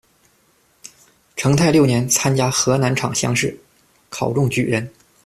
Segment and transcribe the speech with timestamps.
[1.35, 3.55] 成泰六年，参加河南场乡试，
[4.09, 4.91] 考中举人。